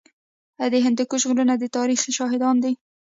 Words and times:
د 0.73 0.75
هندوکش 0.85 1.21
غرونه 1.29 1.53
د 1.57 1.63
تاریخ 1.77 1.99
شاهدان 2.17 2.55
دي 2.63 2.73